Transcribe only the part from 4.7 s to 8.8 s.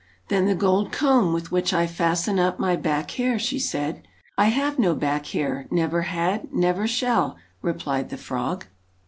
no back hair never had, never shall/ replied the frog.